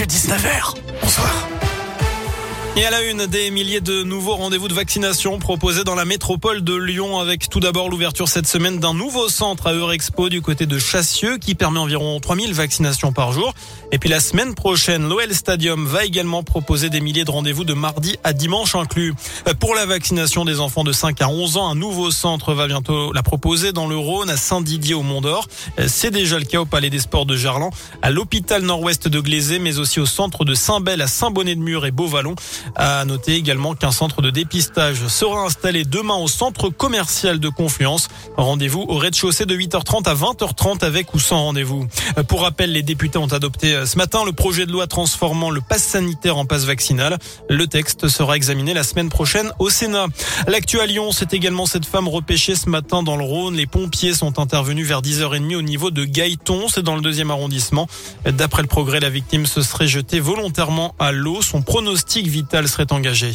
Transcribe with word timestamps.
l'actu 0.00 0.16
19h. 0.16 0.74
Bonsoir. 1.02 1.69
Et 2.76 2.86
à 2.86 2.90
la 2.90 3.02
une, 3.02 3.26
des 3.26 3.50
milliers 3.50 3.80
de 3.80 4.04
nouveaux 4.04 4.36
rendez-vous 4.36 4.68
de 4.68 4.74
vaccination 4.74 5.38
proposés 5.40 5.82
dans 5.82 5.96
la 5.96 6.04
métropole 6.04 6.62
de 6.62 6.74
Lyon 6.74 7.18
avec 7.18 7.48
tout 7.48 7.58
d'abord 7.58 7.88
l'ouverture 7.88 8.28
cette 8.28 8.46
semaine 8.46 8.78
d'un 8.78 8.94
nouveau 8.94 9.28
centre 9.28 9.66
à 9.66 9.72
Eurexpo 9.72 10.28
du 10.28 10.40
côté 10.40 10.66
de 10.66 10.78
Chassieux 10.78 11.38
qui 11.38 11.56
permet 11.56 11.80
environ 11.80 12.18
3000 12.20 12.54
vaccinations 12.54 13.12
par 13.12 13.32
jour. 13.32 13.54
Et 13.90 13.98
puis 13.98 14.08
la 14.08 14.20
semaine 14.20 14.54
prochaine, 14.54 15.08
l'OL 15.08 15.34
Stadium 15.34 15.84
va 15.84 16.04
également 16.04 16.44
proposer 16.44 16.90
des 16.90 17.00
milliers 17.00 17.24
de 17.24 17.30
rendez-vous 17.32 17.64
de 17.64 17.74
mardi 17.74 18.16
à 18.22 18.32
dimanche 18.32 18.76
inclus. 18.76 19.14
Pour 19.58 19.74
la 19.74 19.84
vaccination 19.84 20.44
des 20.44 20.60
enfants 20.60 20.84
de 20.84 20.92
5 20.92 21.20
à 21.22 21.28
11 21.28 21.56
ans, 21.56 21.68
un 21.68 21.74
nouveau 21.74 22.12
centre 22.12 22.54
va 22.54 22.68
bientôt 22.68 23.12
la 23.12 23.24
proposer 23.24 23.72
dans 23.72 23.88
le 23.88 23.96
Rhône 23.96 24.30
à 24.30 24.36
Saint-Didier 24.36 24.94
au 24.94 25.02
Mont-d'Or. 25.02 25.48
C'est 25.88 26.12
déjà 26.12 26.38
le 26.38 26.44
cas 26.44 26.60
au 26.60 26.66
Palais 26.66 26.88
des 26.88 27.00
Sports 27.00 27.26
de 27.26 27.36
Gerland, 27.36 27.72
à 28.00 28.10
l'hôpital 28.10 28.62
nord-ouest 28.62 29.08
de 29.08 29.20
Glazé, 29.20 29.58
mais 29.58 29.80
aussi 29.80 29.98
au 29.98 30.06
centre 30.06 30.44
de 30.44 30.54
Saint-Bel 30.54 31.02
à 31.02 31.08
Saint-Bonnet-de-Mur 31.08 31.84
et 31.84 31.90
Beauvallon. 31.90 32.36
À 32.76 33.04
noter 33.04 33.34
également 33.34 33.74
qu'un 33.74 33.90
centre 33.90 34.22
de 34.22 34.30
dépistage 34.30 35.06
sera 35.06 35.42
installé 35.42 35.84
demain 35.84 36.16
au 36.16 36.28
centre 36.28 36.68
commercial 36.68 37.40
de 37.40 37.48
Confluence. 37.48 38.08
Rendez-vous 38.36 38.84
au 38.88 38.96
rez-de-chaussée 38.96 39.46
de 39.46 39.56
8h30 39.56 40.08
à 40.08 40.14
20h30 40.14 40.84
avec 40.84 41.14
ou 41.14 41.18
sans 41.18 41.44
rendez-vous. 41.44 41.86
Pour 42.28 42.42
rappel, 42.42 42.72
les 42.72 42.82
députés 42.82 43.18
ont 43.18 43.26
adopté 43.26 43.86
ce 43.86 43.96
matin 43.96 44.24
le 44.24 44.32
projet 44.32 44.66
de 44.66 44.72
loi 44.72 44.86
transformant 44.86 45.50
le 45.50 45.60
pass 45.60 45.82
sanitaire 45.82 46.36
en 46.36 46.44
passe 46.44 46.64
vaccinal. 46.64 47.18
Le 47.48 47.66
texte 47.66 48.08
sera 48.08 48.36
examiné 48.36 48.74
la 48.74 48.84
semaine 48.84 49.08
prochaine 49.08 49.52
au 49.58 49.70
Sénat. 49.70 50.06
L'actu 50.46 50.80
à 50.80 50.86
Lyon, 50.86 51.12
c'est 51.12 51.34
également 51.34 51.66
cette 51.66 51.86
femme 51.86 52.08
repêchée 52.08 52.54
ce 52.54 52.68
matin 52.68 53.02
dans 53.02 53.16
le 53.16 53.24
Rhône. 53.24 53.54
Les 53.54 53.66
pompiers 53.66 54.14
sont 54.14 54.38
intervenus 54.38 54.86
vers 54.86 55.02
10h30 55.02 55.56
au 55.56 55.62
niveau 55.62 55.90
de 55.90 56.04
Gaëton, 56.04 56.68
c'est 56.68 56.82
dans 56.82 56.96
le 56.96 57.02
deuxième 57.02 57.30
arrondissement. 57.30 57.88
D'après 58.26 58.62
le 58.62 58.68
progrès, 58.68 59.00
la 59.00 59.10
victime 59.10 59.46
se 59.46 59.62
serait 59.62 59.88
jetée 59.88 60.20
volontairement 60.20 60.94
à 60.98 61.12
l'eau. 61.12 61.42
Son 61.42 61.62
pronostic 61.62 62.26
vital 62.26 62.49
serait 62.50 62.92
engagé. 62.92 63.32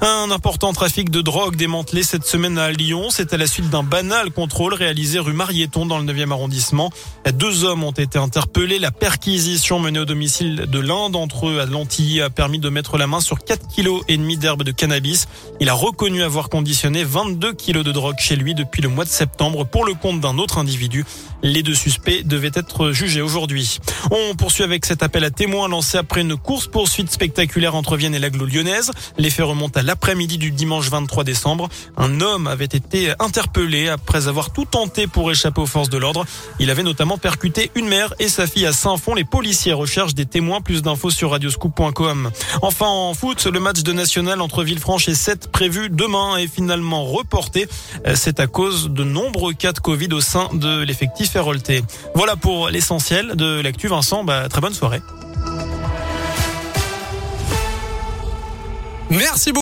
Un 0.00 0.30
important 0.30 0.72
trafic 0.72 1.10
de 1.10 1.20
drogue 1.20 1.56
démantelé 1.56 2.02
cette 2.02 2.24
semaine 2.24 2.58
à 2.58 2.70
Lyon. 2.72 3.08
C'est 3.10 3.32
à 3.32 3.36
la 3.36 3.46
suite 3.46 3.70
d'un 3.70 3.82
banal 3.82 4.30
contrôle 4.30 4.74
réalisé 4.74 5.18
rue 5.18 5.32
Marieton 5.32 5.86
dans 5.86 5.98
le 5.98 6.04
9e 6.04 6.32
arrondissement. 6.32 6.90
Deux 7.34 7.64
hommes 7.64 7.84
ont 7.84 7.92
été 7.92 8.18
interpellés. 8.18 8.78
La 8.78 8.90
perquisition 8.90 9.78
menée 9.78 10.00
au 10.00 10.04
domicile 10.04 10.66
de 10.68 10.78
l'un 10.80 11.10
d'entre 11.10 11.48
eux 11.48 11.60
à 11.60 11.66
Lantilly 11.66 12.20
a 12.22 12.30
permis 12.30 12.58
de 12.58 12.68
mettre 12.68 12.98
la 12.98 13.06
main 13.06 13.20
sur 13.20 13.44
4 13.44 13.68
kilos 13.68 14.02
et 14.08 14.16
demi 14.16 14.36
d'herbe 14.36 14.62
de 14.62 14.72
cannabis. 14.72 15.28
Il 15.60 15.68
a 15.68 15.74
reconnu 15.74 16.22
avoir 16.22 16.48
conditionné 16.48 17.04
22 17.04 17.52
kilos 17.52 17.84
de 17.84 17.92
drogue 17.92 18.18
chez 18.18 18.36
lui 18.36 18.54
depuis 18.54 18.82
le 18.82 18.88
mois 18.88 19.04
de 19.04 19.10
septembre 19.10 19.64
pour 19.64 19.84
le 19.84 19.94
compte 19.94 20.20
d'un 20.20 20.38
autre 20.38 20.58
individu. 20.58 21.04
Les 21.42 21.62
deux 21.62 21.74
suspects 21.74 22.26
devaient 22.26 22.50
être 22.54 22.92
jugés 22.92 23.20
aujourd'hui. 23.20 23.78
On 24.10 24.34
poursuit 24.34 24.64
avec 24.64 24.86
cet 24.86 25.02
appel 25.02 25.24
à 25.24 25.30
témoins 25.30 25.68
lancé 25.68 25.98
après 25.98 26.22
une 26.22 26.36
course 26.36 26.66
poursuite 26.66 27.10
spectaculaire 27.10 27.74
entre 27.74 27.96
Vienne 27.96 28.14
et 28.14 28.18
l'Aglo 28.18 28.46
lyonnaise. 28.54 28.90
Les 29.18 29.30
faits 29.30 29.46
remontent 29.46 29.78
à 29.78 29.82
l'après-midi 29.82 30.38
du 30.38 30.50
dimanche 30.50 30.88
23 30.88 31.24
décembre. 31.24 31.68
Un 31.96 32.20
homme 32.20 32.46
avait 32.46 32.64
été 32.64 33.12
interpellé 33.18 33.88
après 33.88 34.28
avoir 34.28 34.52
tout 34.52 34.64
tenté 34.64 35.06
pour 35.06 35.30
échapper 35.30 35.60
aux 35.60 35.66
forces 35.66 35.90
de 35.90 35.98
l'ordre. 35.98 36.24
Il 36.60 36.70
avait 36.70 36.82
notamment 36.82 37.18
percuté 37.18 37.70
une 37.74 37.88
mère 37.88 38.14
et 38.18 38.28
sa 38.28 38.46
fille 38.46 38.66
à 38.66 38.72
Saint-Fond. 38.72 39.14
Les 39.14 39.24
policiers 39.24 39.72
recherchent 39.72 40.14
des 40.14 40.26
témoins. 40.26 40.60
Plus 40.60 40.82
d'infos 40.82 41.10
sur 41.10 41.30
radioscoop.com. 41.32 42.30
Enfin, 42.62 42.86
en 42.86 43.12
foot, 43.14 43.46
le 43.46 43.60
match 43.60 43.82
de 43.82 43.92
national 43.92 44.40
entre 44.40 44.62
Villefranche 44.62 45.08
et 45.08 45.14
7 45.14 45.50
prévu 45.50 45.90
demain 45.90 46.36
est 46.36 46.46
finalement 46.46 47.04
reporté. 47.04 47.68
C'est 48.14 48.40
à 48.40 48.46
cause 48.46 48.88
de 48.90 49.04
nombreux 49.04 49.52
cas 49.52 49.72
de 49.72 49.80
Covid 49.80 50.08
au 50.12 50.20
sein 50.20 50.48
de 50.52 50.82
l'effectif 50.82 51.36
Hérolté. 51.36 51.82
Voilà 52.14 52.36
pour 52.36 52.68
l'essentiel 52.68 53.34
de 53.36 53.60
l'actu. 53.60 53.88
Vincent, 53.88 54.24
bah, 54.24 54.48
très 54.48 54.60
bonne 54.60 54.74
soirée. 54.74 55.00
Merci 59.16 59.50
beaucoup. 59.50 59.52